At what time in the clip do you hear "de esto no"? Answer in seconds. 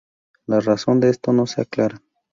0.99-1.45